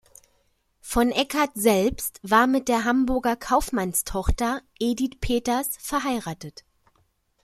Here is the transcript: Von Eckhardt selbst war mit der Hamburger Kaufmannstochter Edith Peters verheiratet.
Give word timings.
Von 0.79 1.11
Eckhardt 1.11 1.51
selbst 1.53 2.19
war 2.23 2.47
mit 2.47 2.69
der 2.69 2.85
Hamburger 2.85 3.35
Kaufmannstochter 3.35 4.63
Edith 4.79 5.19
Peters 5.21 5.77
verheiratet. 5.79 6.65